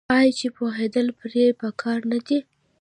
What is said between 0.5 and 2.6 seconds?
پوهیدل پرې پکار نه دي؟